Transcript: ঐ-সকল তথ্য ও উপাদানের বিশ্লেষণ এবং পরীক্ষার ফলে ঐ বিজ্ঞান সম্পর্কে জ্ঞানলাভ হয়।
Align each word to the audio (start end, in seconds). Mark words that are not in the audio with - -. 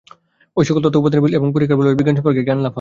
ঐ-সকল 0.59 0.81
তথ্য 0.83 0.97
ও 0.97 1.01
উপাদানের 1.01 1.23
বিশ্লেষণ 1.23 1.39
এবং 1.41 1.49
পরীক্ষার 1.55 1.77
ফলে 1.79 1.89
ঐ 1.91 1.93
বিজ্ঞান 1.99 2.15
সম্পর্কে 2.17 2.45
জ্ঞানলাভ 2.47 2.63
হয়। 2.67 2.69